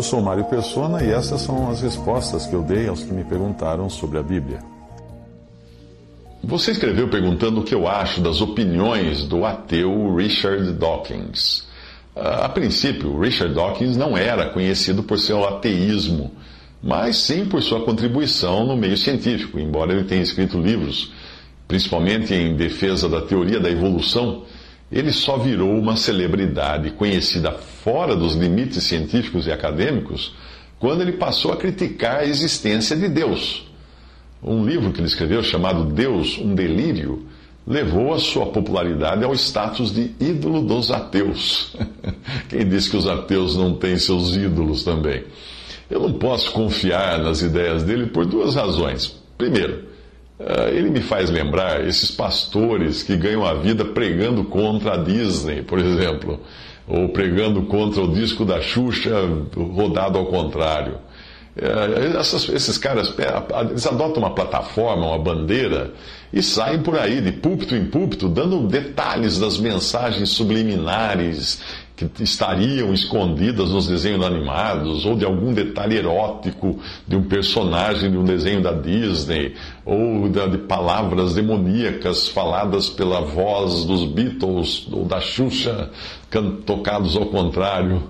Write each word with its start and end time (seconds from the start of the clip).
Eu 0.00 0.04
sou 0.04 0.22
Mário 0.22 0.46
Persona 0.46 1.04
e 1.04 1.10
essas 1.10 1.42
são 1.42 1.70
as 1.70 1.82
respostas 1.82 2.46
que 2.46 2.54
eu 2.54 2.62
dei 2.62 2.88
aos 2.88 3.02
que 3.02 3.12
me 3.12 3.22
perguntaram 3.22 3.90
sobre 3.90 4.16
a 4.16 4.22
Bíblia. 4.22 4.60
Você 6.42 6.70
escreveu 6.70 7.08
perguntando 7.08 7.60
o 7.60 7.62
que 7.62 7.74
eu 7.74 7.86
acho 7.86 8.22
das 8.22 8.40
opiniões 8.40 9.24
do 9.24 9.44
ateu 9.44 10.16
Richard 10.16 10.72
Dawkins. 10.72 11.68
A 12.16 12.48
princípio, 12.48 13.20
Richard 13.20 13.54
Dawkins 13.54 13.94
não 13.94 14.16
era 14.16 14.48
conhecido 14.48 15.02
por 15.02 15.18
seu 15.18 15.46
ateísmo, 15.46 16.32
mas 16.82 17.18
sim 17.18 17.44
por 17.44 17.62
sua 17.62 17.84
contribuição 17.84 18.64
no 18.64 18.78
meio 18.78 18.96
científico, 18.96 19.58
embora 19.58 19.92
ele 19.92 20.04
tenha 20.04 20.22
escrito 20.22 20.58
livros, 20.58 21.12
principalmente 21.68 22.32
em 22.32 22.56
defesa 22.56 23.06
da 23.06 23.20
teoria 23.20 23.60
da 23.60 23.70
evolução. 23.70 24.44
Ele 24.90 25.12
só 25.12 25.36
virou 25.38 25.70
uma 25.78 25.96
celebridade 25.96 26.90
conhecida 26.90 27.52
fora 27.52 28.16
dos 28.16 28.34
limites 28.34 28.82
científicos 28.82 29.46
e 29.46 29.52
acadêmicos 29.52 30.34
quando 30.78 31.02
ele 31.02 31.12
passou 31.12 31.52
a 31.52 31.56
criticar 31.56 32.20
a 32.20 32.24
existência 32.24 32.96
de 32.96 33.08
Deus. 33.08 33.70
Um 34.42 34.64
livro 34.64 34.92
que 34.92 35.00
ele 35.00 35.06
escreveu 35.06 35.42
chamado 35.42 35.84
Deus, 35.84 36.38
um 36.38 36.54
Delírio, 36.54 37.26
levou 37.66 38.14
a 38.14 38.18
sua 38.18 38.46
popularidade 38.46 39.22
ao 39.22 39.34
status 39.34 39.92
de 39.92 40.12
ídolo 40.18 40.62
dos 40.62 40.90
ateus. 40.90 41.76
Quem 42.48 42.66
disse 42.66 42.90
que 42.90 42.96
os 42.96 43.06
ateus 43.06 43.56
não 43.56 43.74
têm 43.74 43.98
seus 43.98 44.34
ídolos 44.34 44.82
também? 44.82 45.24
Eu 45.90 46.00
não 46.00 46.14
posso 46.14 46.50
confiar 46.52 47.18
nas 47.18 47.42
ideias 47.42 47.82
dele 47.82 48.06
por 48.06 48.24
duas 48.24 48.54
razões. 48.54 49.14
Primeiro, 49.36 49.89
ele 50.72 50.90
me 50.90 51.00
faz 51.00 51.28
lembrar 51.28 51.86
esses 51.86 52.10
pastores 52.10 53.02
que 53.02 53.16
ganham 53.16 53.44
a 53.44 53.54
vida 53.54 53.84
pregando 53.84 54.44
contra 54.44 54.94
a 54.94 54.96
Disney, 54.96 55.62
por 55.62 55.78
exemplo, 55.78 56.40
ou 56.88 57.10
pregando 57.10 57.62
contra 57.62 58.00
o 58.02 58.12
disco 58.12 58.44
da 58.44 58.60
Xuxa 58.60 59.14
rodado 59.54 60.18
ao 60.18 60.26
contrário. 60.26 60.98
É, 61.56 62.16
essas, 62.18 62.48
esses 62.48 62.78
caras 62.78 63.12
é, 63.18 63.70
eles 63.70 63.86
adotam 63.86 64.22
uma 64.22 64.34
plataforma, 64.34 65.08
uma 65.08 65.18
bandeira 65.18 65.92
e 66.32 66.42
saem 66.42 66.80
por 66.80 66.96
aí 66.96 67.20
de 67.20 67.32
púlpito 67.32 67.74
em 67.74 67.86
púlpito 67.86 68.28
dando 68.28 68.68
detalhes 68.68 69.38
das 69.38 69.58
mensagens 69.58 70.30
subliminares 70.30 71.60
que 72.08 72.22
estariam 72.22 72.92
escondidas 72.92 73.70
nos 73.70 73.86
desenhos 73.86 74.24
animados 74.24 75.04
ou 75.04 75.16
de 75.16 75.24
algum 75.24 75.52
detalhe 75.52 75.96
erótico 75.96 76.78
de 77.06 77.16
um 77.16 77.22
personagem 77.22 78.10
de 78.10 78.16
um 78.16 78.24
desenho 78.24 78.62
da 78.62 78.72
Disney 78.72 79.54
ou 79.84 80.28
de 80.28 80.58
palavras 80.58 81.34
demoníacas 81.34 82.28
faladas 82.28 82.88
pela 82.88 83.20
voz 83.20 83.84
dos 83.84 84.04
Beatles 84.04 84.86
ou 84.90 85.04
da 85.04 85.20
Xuxa 85.20 85.90
tocados 86.64 87.16
ao 87.16 87.26
contrário. 87.26 88.02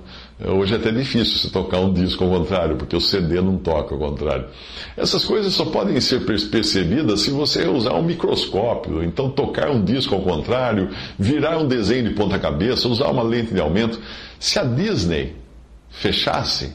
Hoje 0.43 0.73
é 0.73 0.77
até 0.79 0.91
difícil 0.91 1.37
se 1.37 1.51
tocar 1.51 1.81
um 1.81 1.93
disco 1.93 2.25
ao 2.25 2.31
contrário, 2.31 2.77
porque 2.77 2.97
o 2.97 3.01
CD 3.01 3.43
não 3.43 3.59
toca 3.59 3.95
ao 3.95 4.01
contrário. 4.01 4.47
Essas 4.97 5.23
coisas 5.25 5.53
só 5.53 5.67
podem 5.67 6.01
ser 6.01 6.25
percebidas 6.25 7.21
se 7.21 7.31
você 7.31 7.69
usar 7.69 7.93
um 7.95 8.03
microscópio. 8.03 9.03
Então, 9.03 9.31
tocar 9.31 9.71
um 9.71 9.85
disco 9.85 10.15
ao 10.15 10.23
contrário, 10.23 10.91
virar 11.19 11.59
um 11.59 11.69
desenho 11.69 12.09
de 12.09 12.15
ponta-cabeça, 12.15 12.89
usar 12.89 13.09
uma 13.09 13.23
lente 13.23 13.53
de 13.53 13.61
aumento. 13.61 14.01
Se 14.39 14.59
a 14.59 14.65
Disney 14.65 15.37
fechasse, 15.91 16.73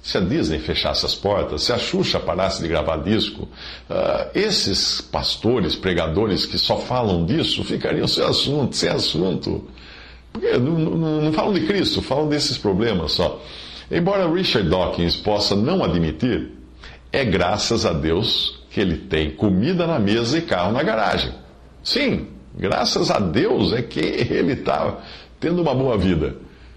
se 0.00 0.16
a 0.16 0.20
Disney 0.20 0.60
fechasse 0.60 1.04
as 1.04 1.16
portas, 1.16 1.64
se 1.64 1.72
a 1.72 1.78
Xuxa 1.78 2.20
parasse 2.20 2.62
de 2.62 2.68
gravar 2.68 2.98
disco, 2.98 3.42
uh, 3.90 4.30
esses 4.32 5.00
pastores, 5.00 5.74
pregadores 5.74 6.46
que 6.46 6.56
só 6.56 6.76
falam 6.76 7.26
disso 7.26 7.64
ficariam 7.64 8.06
sem 8.06 8.24
assunto, 8.24 8.76
sem 8.76 8.88
assunto. 8.88 9.68
Porque 10.38 10.56
não, 10.58 10.78
não, 10.78 11.22
não 11.22 11.32
falam 11.32 11.52
de 11.52 11.66
Cristo, 11.66 12.00
falam 12.00 12.28
desses 12.28 12.56
problemas 12.56 13.12
só. 13.12 13.42
Embora 13.90 14.30
Richard 14.30 14.68
Dawkins 14.68 15.16
possa 15.16 15.56
não 15.56 15.82
admitir, 15.82 16.52
é 17.12 17.24
graças 17.24 17.84
a 17.84 17.92
Deus 17.92 18.62
que 18.70 18.80
ele 18.80 18.96
tem 18.96 19.30
comida 19.30 19.86
na 19.86 19.98
mesa 19.98 20.38
e 20.38 20.42
carro 20.42 20.72
na 20.72 20.82
garagem. 20.82 21.32
Sim, 21.82 22.26
graças 22.56 23.10
a 23.10 23.18
Deus 23.18 23.72
é 23.72 23.82
que 23.82 24.00
ele 24.00 24.52
está 24.52 24.98
tendo 25.40 25.62
uma 25.62 25.74
boa 25.74 25.96
vida. 25.96 26.36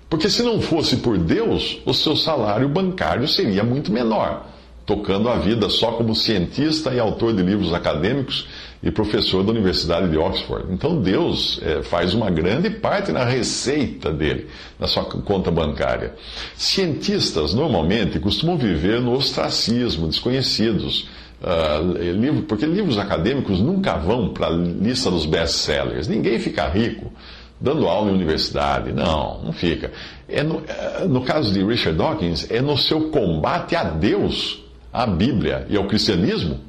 Porque 0.10 0.30
se 0.30 0.42
não 0.42 0.62
fosse 0.62 0.98
por 0.98 1.18
Deus, 1.18 1.80
o 1.86 1.94
seu 1.94 2.16
salário 2.16 2.68
bancário 2.68 3.28
seria 3.28 3.64
muito 3.64 3.92
menor 3.92 4.46
tocando 4.86 5.30
a 5.30 5.38
vida 5.38 5.70
só 5.70 5.94
como 5.94 6.16
cientista 6.16 6.94
e 6.94 7.00
autor 7.00 7.34
de 7.34 7.42
livros 7.42 7.74
acadêmicos 7.74 8.48
e 8.84 8.90
professor 8.90 9.44
da 9.44 9.52
Universidade 9.52 10.10
de 10.10 10.18
Oxford. 10.18 10.66
Então 10.72 11.02
Deus 11.02 11.60
é, 11.64 11.84
faz 11.84 12.14
uma 12.14 12.32
grande 12.32 12.70
parte 12.70 13.12
na 13.12 13.24
receita 13.24 14.12
dele, 14.12 14.48
na 14.80 14.88
sua 14.88 15.06
conta 15.06 15.52
bancária. 15.52 16.16
Cientistas 16.56 17.54
normalmente 17.54 18.20
costumam 18.20 18.58
viver 18.58 19.00
no 19.00 19.14
ostracismo, 19.14 20.08
desconhecidos. 20.08 21.08
Uh, 21.42 22.44
porque 22.44 22.68
livros 22.68 23.00
acadêmicos 23.00 23.60
nunca 23.60 23.98
vão 23.98 24.30
para 24.30 24.46
a 24.46 24.52
lista 24.52 25.10
dos 25.10 25.26
best-sellers. 25.26 26.08
Ninguém 26.08 26.38
fica 26.38 26.68
rico 26.68 27.12
dando 27.60 27.88
aula 27.88 28.12
em 28.12 28.16
universidade. 28.16 28.92
Não, 28.92 29.42
não 29.44 29.54
fica. 29.54 29.92
É 30.28 30.44
no, 30.44 30.62
é, 30.68 31.06
no 31.08 31.22
caso 31.22 31.54
de 31.54 31.64
Richard 31.64 31.98
Dawkins, 31.98 32.50
é 32.50 32.62
no 32.62 32.78
seu 32.78 33.10
combate 33.10 33.76
a 33.76 33.84
Deus 33.84 34.64
à 34.92 35.06
Bíblia 35.06 35.66
e 35.70 35.78
ao 35.78 35.88
cristianismo 35.88 36.60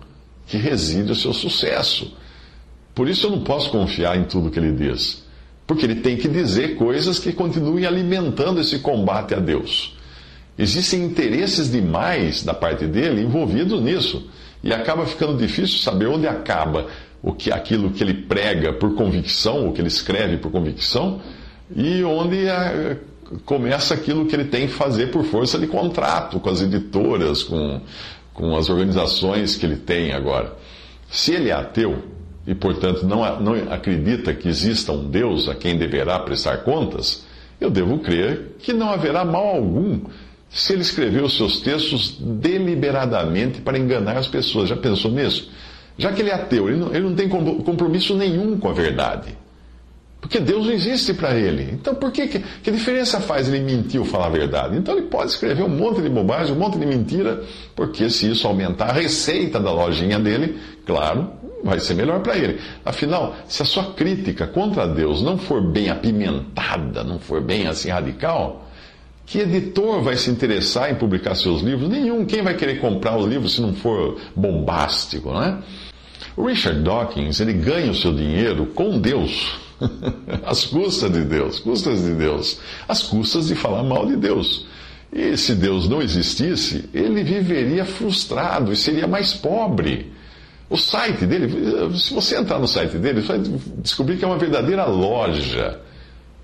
que 0.53 0.59
reside 0.59 1.11
o 1.11 1.15
seu 1.15 1.33
sucesso. 1.33 2.13
Por 2.95 3.09
isso 3.09 3.27
eu 3.27 3.31
não 3.31 3.41
posso 3.41 3.71
confiar 3.71 4.19
em 4.19 4.25
tudo 4.25 4.51
que 4.51 4.59
ele 4.59 4.73
diz. 4.73 5.25
Porque 5.67 5.87
ele 5.87 5.95
tem 5.95 6.15
que 6.15 6.29
dizer 6.29 6.77
coisas 6.77 7.19
que 7.19 7.33
continuem 7.33 7.87
alimentando 7.87 8.61
esse 8.61 8.81
combate 8.81 9.33
a 9.33 9.39
Deus. 9.39 9.97
Existem 10.59 11.05
interesses 11.05 11.73
demais 11.73 12.43
da 12.43 12.53
parte 12.53 12.87
dele 12.87 13.23
envolvidos 13.23 13.81
nisso. 13.81 14.29
E 14.63 14.75
acaba 14.75 15.07
ficando 15.07 15.39
difícil 15.39 15.79
saber 15.79 16.07
onde 16.07 16.29
acaba 16.29 16.87
o 17.23 17.33
que 17.33 17.51
aquilo 17.51 17.91
que 17.91 18.05
ele 18.05 18.13
prega 18.13 18.75
por 18.75 18.95
convicção, 18.95 19.67
o 19.67 19.73
que 19.73 19.81
ele 19.81 19.89
escreve 19.89 20.37
por 20.37 20.53
convicção, 20.53 21.23
e 21.75 22.05
onde 22.05 22.47
a, 22.51 22.99
começa 23.47 23.95
aquilo 23.95 24.27
que 24.27 24.37
ele 24.37 24.45
tem 24.45 24.67
que 24.67 24.75
fazer 24.75 25.11
por 25.11 25.25
força 25.25 25.59
de 25.59 25.67
contrato 25.67 26.39
com 26.39 26.51
as 26.51 26.61
editoras, 26.61 27.43
com, 27.43 27.81
com 28.33 28.57
as 28.57 28.69
organizações 28.69 29.57
que 29.57 29.67
ele 29.67 29.77
tem 29.77 30.13
agora. 30.13 30.57
Se 31.11 31.33
ele 31.33 31.51
é 31.51 31.53
ateu 31.53 32.03
e, 32.47 32.55
portanto, 32.55 33.07
não, 33.07 33.41
não 33.41 33.73
acredita 33.73 34.35
que 34.35 34.49
exista 34.49 34.93
um 34.93 35.09
Deus 35.11 35.49
a 35.49 35.55
quem 35.55 35.77
deverá 35.77 36.19
prestar 36.21 36.59
contas, 36.59 37.25
eu 37.61 37.71
devo 37.71 37.99
crer 37.99 38.57
que 38.59 38.73
não 38.73 38.91
haverá 38.91 39.25
mal 39.25 39.47
algum 39.47 40.01
se 40.49 40.73
ele 40.73 40.83
escreveu 40.83 41.25
os 41.25 41.37
seus 41.37 41.61
textos 41.61 42.19
deliberadamente 42.21 43.61
para 43.61 43.79
enganar 43.79 44.17
as 44.17 44.29
pessoas. 44.29 44.69
Já 44.69 44.77
pensou 44.77 45.11
nisso? 45.11 45.51
Já 45.97 46.13
que 46.13 46.21
ele 46.21 46.31
é 46.31 46.35
ateu, 46.35 46.69
ele 46.69 46.79
não, 46.79 46.89
ele 46.89 47.01
não 47.01 47.15
tem 47.15 47.29
compromisso 47.29 48.15
nenhum 48.15 48.59
com 48.59 48.69
a 48.69 48.73
verdade. 48.73 49.37
Porque 50.33 50.47
Deus 50.47 50.65
não 50.65 50.73
existe 50.73 51.13
para 51.13 51.35
ele. 51.35 51.75
Então, 51.75 51.95
por 51.95 52.11
que, 52.11 52.27
que 52.27 52.71
diferença 52.71 53.21
faz 53.21 53.49
ele 53.49 53.61
mentir 53.61 54.01
ou 54.01 54.07
falar 54.07 54.29
a 54.29 54.31
verdade? 54.31 54.79
Então, 54.79 54.97
ele 54.97 55.09
pode 55.09 55.31
escrever 55.31 55.63
um 55.63 55.69
monte 55.69 56.01
de 56.01 56.09
bobagem, 56.09 56.55
um 56.55 56.59
monte 56.59 56.79
de 56.79 56.87
mentira, 56.87 57.45
porque 57.77 58.09
se 58.09 58.31
isso 58.31 58.47
aumentar 58.47 58.87
a 58.87 58.93
receita 58.93 59.61
da 59.61 59.71
lojinha 59.71 60.19
dele, 60.19 60.57
claro, 60.87 61.29
vai 61.63 61.79
ser 61.81 61.93
melhor 61.93 62.21
para 62.21 62.39
ele. 62.39 62.59
Afinal, 62.83 63.37
se 63.47 63.61
a 63.61 63.67
sua 63.67 63.93
crítica 63.93 64.47
contra 64.47 64.89
Deus 64.89 65.23
não 65.23 65.37
for 65.37 65.61
bem 65.61 65.91
apimentada, 65.91 67.05
não 67.05 67.19
for 67.19 67.43
bem 67.43 67.67
assim 67.67 67.91
radical, 67.91 68.71
que 69.27 69.39
editor 69.39 70.01
vai 70.01 70.17
se 70.17 70.31
interessar 70.31 70.91
em 70.91 70.95
publicar 70.95 71.35
seus 71.35 71.61
livros? 71.61 71.91
Nenhum. 71.91 72.25
Quem 72.25 72.41
vai 72.41 72.55
querer 72.55 72.81
comprar 72.81 73.19
o 73.19 73.27
livro 73.27 73.51
se 73.51 73.61
não 73.61 73.75
for 73.75 74.19
bombástico, 74.35 75.31
né? 75.31 75.59
O 76.35 76.47
Richard 76.47 76.81
Dawkins, 76.81 77.39
ele 77.39 77.53
ganha 77.53 77.91
o 77.91 77.95
seu 77.95 78.15
dinheiro 78.15 78.65
com 78.65 78.99
Deus. 78.99 79.61
As 80.45 80.65
custas 80.65 81.11
de 81.11 81.25
Deus, 81.25 81.59
custas 81.59 82.03
de 82.03 82.15
Deus, 82.15 82.59
as 82.89 83.03
custas 83.03 83.49
de 83.49 83.55
falar 83.55 83.83
mal 83.83 84.07
de 84.07 84.17
Deus. 84.17 84.67
E 85.13 85.37
se 85.37 85.55
Deus 85.55 85.89
não 85.89 86.01
existisse, 86.01 86.89
ele 86.95 87.23
viveria 87.23 87.85
frustrado 87.85 88.73
e 88.73 88.77
seria 88.77 89.07
mais 89.07 89.35
pobre. 89.35 90.11
O 90.71 90.77
site 90.79 91.27
dele, 91.27 91.49
se 91.99 92.15
você 92.15 92.39
entrar 92.39 92.59
no 92.59 92.67
site 92.67 92.97
dele, 92.97 93.21
você 93.21 93.29
vai 93.29 93.43
descobrir 93.79 94.17
que 94.17 94.25
é 94.25 94.27
uma 94.27 94.39
verdadeira 94.39 94.87
loja. 94.87 95.79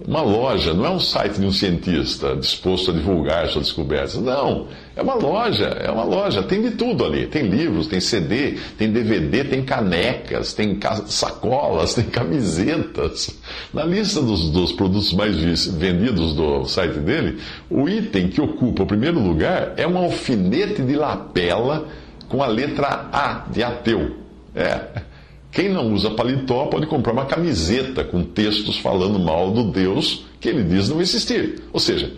Uma 0.06 0.22
loja, 0.22 0.72
não 0.72 0.86
é 0.86 0.90
um 0.90 1.00
site 1.00 1.40
de 1.40 1.46
um 1.46 1.50
cientista 1.50 2.36
disposto 2.36 2.92
a 2.92 2.94
divulgar 2.94 3.48
suas 3.48 3.64
descobertas. 3.64 4.14
Não, 4.14 4.68
é 4.94 5.02
uma 5.02 5.14
loja, 5.14 5.64
é 5.64 5.90
uma 5.90 6.04
loja. 6.04 6.40
Tem 6.44 6.62
de 6.62 6.70
tudo 6.72 7.04
ali. 7.04 7.26
Tem 7.26 7.42
livros, 7.42 7.88
tem 7.88 7.98
CD, 7.98 8.58
tem 8.78 8.92
DVD, 8.92 9.42
tem 9.42 9.64
canecas, 9.64 10.52
tem 10.52 10.78
sacolas, 11.06 11.94
tem 11.94 12.04
camisetas. 12.04 13.40
Na 13.74 13.84
lista 13.84 14.22
dos, 14.22 14.50
dos 14.50 14.70
produtos 14.70 15.12
mais 15.12 15.36
vendidos 15.66 16.32
do 16.32 16.64
site 16.64 17.00
dele, 17.00 17.38
o 17.68 17.88
item 17.88 18.28
que 18.28 18.40
ocupa 18.40 18.84
o 18.84 18.86
primeiro 18.86 19.18
lugar 19.18 19.74
é 19.76 19.86
um 19.86 19.98
alfinete 19.98 20.80
de 20.80 20.94
lapela 20.94 21.88
com 22.28 22.40
a 22.40 22.46
letra 22.46 23.08
A 23.12 23.46
de 23.50 23.64
ateu. 23.64 24.16
É. 24.54 25.07
Quem 25.50 25.70
não 25.70 25.92
usa 25.92 26.10
paletó 26.10 26.66
pode 26.66 26.86
comprar 26.86 27.12
uma 27.12 27.26
camiseta 27.26 28.04
com 28.04 28.22
textos 28.22 28.78
falando 28.78 29.18
mal 29.18 29.50
do 29.50 29.64
Deus 29.64 30.26
que 30.40 30.48
ele 30.48 30.62
diz 30.62 30.88
não 30.88 31.00
existir. 31.00 31.62
Ou 31.72 31.80
seja, 31.80 32.12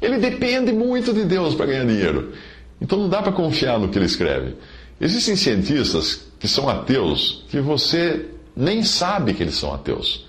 ele 0.00 0.18
depende 0.18 0.72
muito 0.72 1.12
de 1.12 1.24
Deus 1.24 1.54
para 1.54 1.66
ganhar 1.66 1.84
dinheiro. 1.84 2.32
Então 2.80 2.98
não 2.98 3.08
dá 3.08 3.22
para 3.22 3.32
confiar 3.32 3.78
no 3.78 3.88
que 3.88 3.98
ele 3.98 4.06
escreve. 4.06 4.54
Existem 5.00 5.36
cientistas 5.36 6.26
que 6.38 6.48
são 6.48 6.68
ateus 6.68 7.44
que 7.48 7.60
você 7.60 8.26
nem 8.56 8.82
sabe 8.82 9.34
que 9.34 9.42
eles 9.42 9.56
são 9.56 9.74
ateus. 9.74 10.24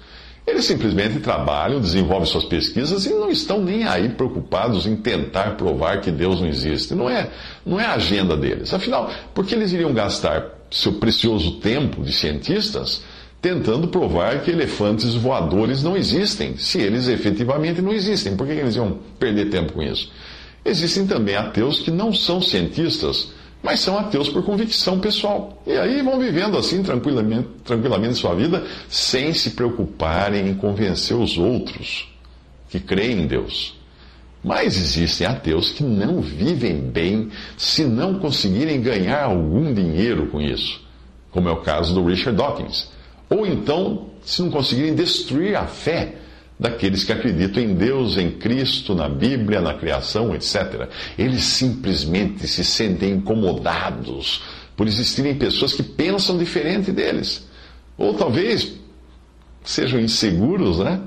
Eles 0.45 0.63
simplesmente 0.63 1.19
trabalham, 1.19 1.79
desenvolvem 1.79 2.25
suas 2.25 2.45
pesquisas 2.45 3.05
e 3.05 3.09
não 3.09 3.29
estão 3.29 3.61
nem 3.61 3.83
aí 3.83 4.07
preocupados 4.07 4.85
em 4.85 4.95
tentar 4.95 5.57
provar 5.57 5.99
que 5.99 6.09
Deus 6.09 6.39
não 6.39 6.47
existe. 6.47 6.95
Não 6.95 7.09
é, 7.09 7.29
não 7.65 7.77
é 7.77 7.85
a 7.85 7.95
agenda 7.95 8.35
deles. 8.35 8.73
Afinal, 8.73 9.11
por 9.33 9.45
que 9.45 9.53
eles 9.53 9.73
iriam 9.73 9.93
gastar 9.93 10.56
seu 10.69 10.93
precioso 10.93 11.59
tempo 11.59 12.03
de 12.03 12.11
cientistas 12.13 13.01
tentando 13.41 13.87
provar 13.87 14.41
que 14.41 14.51
elefantes 14.51 15.13
voadores 15.13 15.83
não 15.83 15.95
existem, 15.95 16.57
se 16.57 16.79
eles 16.79 17.07
efetivamente 17.07 17.81
não 17.81 17.93
existem. 17.93 18.35
Por 18.35 18.47
que 18.47 18.53
eles 18.53 18.75
iam 18.75 18.99
perder 19.19 19.49
tempo 19.49 19.73
com 19.73 19.83
isso? 19.83 20.11
Existem 20.65 21.05
também 21.05 21.35
ateus 21.35 21.79
que 21.79 21.91
não 21.91 22.13
são 22.13 22.41
cientistas, 22.41 23.31
mas 23.63 23.79
são 23.79 23.97
ateus 23.97 24.27
por 24.27 24.43
convicção 24.43 24.99
pessoal. 24.99 25.61
E 25.65 25.71
aí 25.73 26.01
vão 26.01 26.19
vivendo 26.19 26.57
assim 26.57 26.83
tranquilamente, 26.83 27.47
tranquilamente 27.63 28.15
sua 28.15 28.35
vida, 28.35 28.65
sem 28.89 29.33
se 29.33 29.51
preocuparem 29.51 30.49
em 30.49 30.53
convencer 30.53 31.15
os 31.15 31.37
outros 31.37 32.11
que 32.69 32.79
creem 32.79 33.21
em 33.21 33.27
Deus. 33.27 33.76
Mas 34.43 34.77
existem 34.77 35.27
ateus 35.27 35.71
que 35.71 35.83
não 35.83 36.21
vivem 36.21 36.79
bem 36.79 37.29
se 37.57 37.83
não 37.83 38.19
conseguirem 38.19 38.81
ganhar 38.81 39.23
algum 39.23 39.73
dinheiro 39.73 40.27
com 40.27 40.39
isso, 40.39 40.81
como 41.31 41.49
é 41.49 41.51
o 41.51 41.61
caso 41.61 41.93
do 41.93 42.05
Richard 42.05 42.37
Dawkins. 42.37 42.89
Ou 43.29 43.45
então, 43.45 44.07
se 44.23 44.41
não 44.41 44.49
conseguirem 44.49 44.95
destruir 44.95 45.55
a 45.55 45.65
fé 45.65 46.15
daqueles 46.59 47.03
que 47.03 47.11
acreditam 47.11 47.61
em 47.61 47.73
Deus, 47.75 48.17
em 48.17 48.31
Cristo, 48.31 48.95
na 48.95 49.07
Bíblia, 49.07 49.61
na 49.61 49.73
criação, 49.73 50.33
etc. 50.33 50.89
Eles 51.17 51.43
simplesmente 51.43 52.47
se 52.47 52.63
sentem 52.63 53.13
incomodados 53.13 54.41
por 54.75 54.87
existirem 54.87 55.35
pessoas 55.35 55.73
que 55.73 55.83
pensam 55.83 56.37
diferente 56.37 56.91
deles. 56.91 57.47
Ou 57.97 58.13
talvez 58.13 58.73
sejam 59.63 59.99
inseguros, 59.99 60.79
né? 60.79 61.01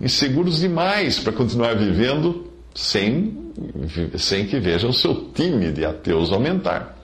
Inseguros 0.00 0.60
demais 0.60 1.18
para 1.18 1.32
continuar 1.32 1.76
vivendo 1.76 2.51
sem, 2.74 3.52
sem 4.16 4.46
que 4.46 4.58
vejam 4.58 4.90
o 4.90 4.94
seu 4.94 5.30
time 5.34 5.70
de 5.70 5.84
ateus 5.84 6.32
aumentar. 6.32 6.98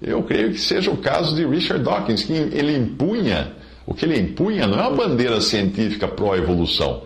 Eu 0.00 0.22
creio 0.22 0.52
que 0.52 0.60
seja 0.60 0.90
o 0.90 0.98
caso 0.98 1.34
de 1.34 1.46
Richard 1.46 1.82
Dawkins, 1.82 2.22
que 2.22 2.32
ele 2.32 2.76
impunha, 2.76 3.52
o 3.86 3.94
que 3.94 4.04
ele 4.04 4.18
impunha 4.18 4.66
não 4.66 4.78
é 4.78 4.82
uma 4.82 4.96
bandeira 4.96 5.40
científica 5.40 6.06
pró-evolução, 6.06 7.02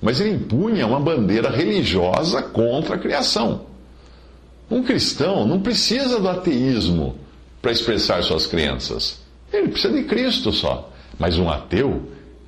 mas 0.00 0.20
ele 0.20 0.30
impunha 0.30 0.86
uma 0.86 1.00
bandeira 1.00 1.50
religiosa 1.50 2.42
contra 2.42 2.94
a 2.94 2.98
criação. 2.98 3.66
Um 4.70 4.82
cristão 4.82 5.46
não 5.46 5.60
precisa 5.60 6.20
do 6.20 6.28
ateísmo 6.28 7.16
para 7.60 7.72
expressar 7.72 8.22
suas 8.22 8.46
crenças. 8.46 9.20
Ele 9.52 9.68
precisa 9.68 9.92
de 9.92 10.04
Cristo 10.04 10.52
só. 10.52 10.90
Mas 11.18 11.36
um 11.36 11.50
ateu 11.50 12.02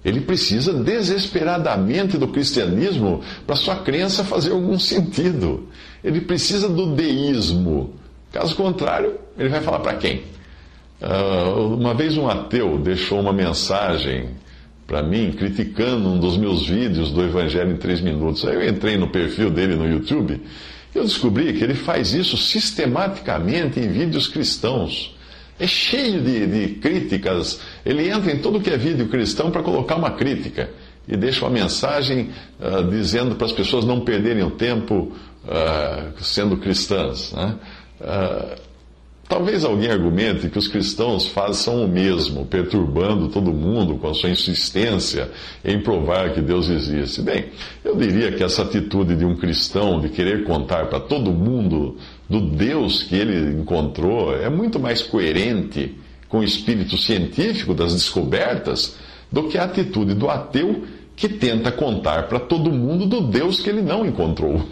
ele 0.05 0.21
precisa 0.21 0.73
desesperadamente 0.73 2.19
do 2.19 2.29
cristianismo 2.29 3.21
para 3.47 3.55
sua 3.55 3.77
crença 3.77 4.25
fazer 4.25 4.51
algum 4.51 4.79
sentido. 4.79 5.69
Ele 6.03 6.21
precisa 6.21 6.69
do 6.69 6.95
deísmo. 6.95 7.95
Caso 8.33 8.57
contrário, 8.57 9.19
ele 9.39 9.49
vai 9.49 9.61
falar 9.61 9.79
para 9.79 9.95
quem? 9.95 10.23
Uh, 11.01 11.75
uma 11.75 11.95
vez 11.95 12.17
um 12.17 12.29
ateu 12.29 12.79
deixou 12.79 13.21
uma 13.21 13.33
mensagem 13.33 14.31
para 14.87 15.03
mim 15.03 15.33
criticando 15.33 16.09
um 16.09 16.19
dos 16.19 16.37
meus 16.37 16.67
vídeos 16.67 17.11
do 17.11 17.23
Evangelho 17.23 17.73
em 17.73 17.77
3 17.77 18.01
minutos. 18.01 18.45
Aí 18.45 18.55
eu 18.55 18.69
entrei 18.69 18.97
no 18.97 19.09
perfil 19.09 19.51
dele 19.51 19.77
no 19.77 19.89
YouTube 19.89 20.41
e 20.95 20.99
eu 20.99 21.05
descobri 21.05 21.53
que 21.53 21.63
ele 21.63 21.75
faz 21.75 22.13
isso 22.13 22.37
sistematicamente 22.37 23.79
em 23.79 23.89
vídeos 23.89 24.27
cristãos 24.27 25.15
é 25.63 25.67
cheio 25.67 26.21
de, 26.21 26.47
de 26.47 26.75
críticas. 26.75 27.61
Ele 27.87 28.09
entra 28.11 28.33
em 28.33 28.39
tudo 28.39 28.61
que 28.61 28.69
é 28.69 28.77
vídeo 28.77 29.09
cristão 29.09 29.51
para 29.51 29.63
colocar 29.63 29.95
uma 29.95 30.11
crítica 30.11 30.71
e 31.07 31.17
deixa 31.17 31.45
uma 31.45 31.51
mensagem 31.51 32.31
uh, 32.59 32.83
dizendo 32.91 33.37
para 33.37 33.47
as 33.47 33.53
pessoas 33.53 33.85
não 33.85 34.01
perderem 34.01 34.43
o 34.43 34.51
tempo 34.51 35.13
uh, 35.45 36.23
sendo 36.23 36.57
cristãs. 36.57 37.33
Né? 37.33 37.55
Uh, 38.01 38.72
talvez 39.29 39.65
alguém 39.65 39.91
argumente 39.91 40.49
que 40.49 40.59
os 40.59 40.69
cristãos 40.69 41.27
façam 41.29 41.85
o 41.85 41.89
mesmo, 41.89 42.45
perturbando 42.47 43.29
todo 43.29 43.53
mundo 43.53 43.97
com 43.97 44.09
a 44.09 44.15
sua 44.15 44.31
insistência 44.31 45.31
em 45.65 45.81
provar 45.81 46.33
que 46.33 46.41
Deus 46.41 46.69
existe. 46.69 47.23
Bem, 47.23 47.47
eu 47.85 47.97
diria 47.97 48.33
que 48.33 48.43
essa 48.43 48.63
atitude 48.63 49.17
de 49.17 49.25
um 49.25 49.37
cristão 49.37 50.01
de 50.01 50.09
querer 50.09 50.45
contar 50.45 50.87
para 50.87 51.01
todo 51.01 51.33
mundo 51.33 51.97
do 52.29 52.41
Deus 52.41 53.03
que 53.03 53.17
ele 53.17 53.61
encontrou 53.61 54.35
é 54.35 54.49
muito 54.49 54.79
mais 54.79 55.03
coerente 55.03 55.97
com 56.29 56.39
o 56.39 56.45
espírito 56.45 56.97
científico 56.97 57.75
das 57.75 57.93
descobertas 57.93 58.97
do 59.31 59.45
que 59.45 59.59
a 59.59 59.65
atitude 59.65 60.15
do 60.15 60.29
ateu 60.29 60.85
que 61.15 61.29
tenta 61.29 61.71
contar 61.71 62.29
para 62.29 62.41
todo 62.41 62.73
mundo 62.73 63.07
do 63.07 63.21
Deus 63.21 63.61
que 63.61 63.69
ele 63.69 63.83
não 63.83 64.05
encontrou. 64.05 64.63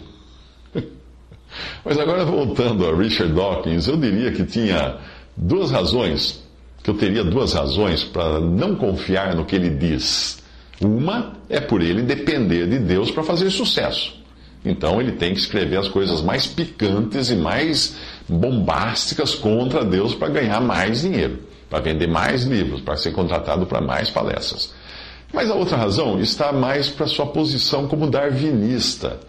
Mas 1.85 1.99
agora 1.99 2.25
voltando 2.25 2.87
a 2.87 2.97
Richard 2.97 3.32
Dawkins, 3.32 3.87
eu 3.87 3.97
diria 3.97 4.32
que 4.32 4.44
tinha 4.44 4.97
duas 5.37 5.70
razões, 5.70 6.43
que 6.82 6.91
eu 6.91 6.94
teria 6.94 7.25
duas 7.25 7.52
razões 7.52 8.05
para 8.05 8.41
não 8.41 8.75
confiar 8.76 9.35
no 9.35 9.44
que 9.44 9.56
ele 9.56 9.70
diz. 9.70 10.43
Uma 10.81 11.35
é 11.49 11.61
por 11.61 11.82
ele 11.82 12.02
depender 12.02 12.67
de 12.67 12.79
Deus 12.79 13.11
para 13.11 13.23
fazer 13.23 13.50
sucesso. 13.50 14.19
Então 14.64 15.01
ele 15.01 15.13
tem 15.13 15.32
que 15.32 15.41
escrever 15.41 15.79
as 15.79 15.89
coisas 15.89 16.20
mais 16.20 16.46
picantes 16.46 17.31
e 17.31 17.36
mais 17.36 17.96
bombásticas 18.29 19.34
contra 19.34 19.84
Deus 19.84 20.15
para 20.15 20.29
ganhar 20.29 20.60
mais 20.60 21.01
dinheiro, 21.03 21.41
para 21.69 21.81
vender 21.81 22.06
mais 22.06 22.44
livros, 22.44 22.81
para 22.81 22.96
ser 22.96 23.13
contratado 23.13 23.67
para 23.67 23.81
mais 23.81 24.10
palestras. 24.10 24.72
Mas 25.32 25.51
a 25.51 25.55
outra 25.55 25.77
razão 25.77 26.20
está 26.20 26.53
mais 26.53 26.89
para 26.89 27.06
sua 27.06 27.27
posição 27.27 27.86
como 27.86 28.10
darwinista. 28.10 29.20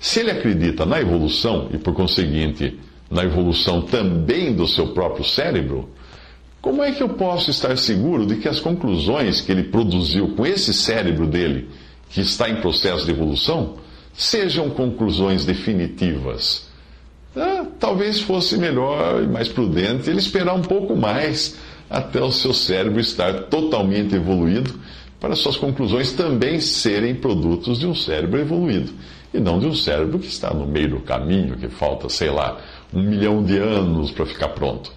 Se 0.00 0.20
ele 0.20 0.30
acredita 0.30 0.86
na 0.86 0.98
evolução 0.98 1.68
e, 1.74 1.76
por 1.76 1.92
conseguinte, 1.92 2.80
na 3.10 3.22
evolução 3.22 3.82
também 3.82 4.54
do 4.54 4.66
seu 4.66 4.88
próprio 4.88 5.22
cérebro, 5.22 5.90
como 6.62 6.82
é 6.82 6.90
que 6.90 7.02
eu 7.02 7.10
posso 7.10 7.50
estar 7.50 7.76
seguro 7.76 8.24
de 8.24 8.36
que 8.36 8.48
as 8.48 8.58
conclusões 8.58 9.42
que 9.42 9.52
ele 9.52 9.64
produziu 9.64 10.28
com 10.28 10.46
esse 10.46 10.72
cérebro 10.72 11.26
dele, 11.26 11.68
que 12.08 12.22
está 12.22 12.48
em 12.48 12.62
processo 12.62 13.04
de 13.04 13.10
evolução, 13.10 13.76
sejam 14.14 14.70
conclusões 14.70 15.44
definitivas. 15.44 16.68
Ah, 17.36 17.66
talvez 17.78 18.20
fosse 18.20 18.56
melhor 18.56 19.22
e 19.22 19.26
mais 19.26 19.48
prudente 19.48 20.08
ele 20.08 20.18
esperar 20.18 20.54
um 20.54 20.62
pouco 20.62 20.96
mais 20.96 21.56
até 21.88 22.22
o 22.22 22.32
seu 22.32 22.54
cérebro 22.54 23.00
estar 23.00 23.44
totalmente 23.44 24.14
evoluído, 24.14 24.80
para 25.20 25.36
suas 25.36 25.56
conclusões 25.56 26.12
também 26.12 26.58
serem 26.58 27.14
produtos 27.14 27.78
de 27.78 27.86
um 27.86 27.94
cérebro 27.94 28.40
evoluído, 28.40 28.90
e 29.32 29.38
não 29.38 29.58
de 29.58 29.66
um 29.66 29.74
cérebro 29.74 30.18
que 30.18 30.26
está 30.26 30.52
no 30.52 30.66
meio 30.66 30.90
do 30.90 31.00
caminho, 31.00 31.56
que 31.56 31.68
falta, 31.68 32.08
sei 32.08 32.30
lá, 32.30 32.60
um 32.92 33.02
milhão 33.02 33.42
de 33.44 33.56
anos 33.56 34.10
para 34.10 34.26
ficar 34.26 34.48
pronto. 34.48 34.92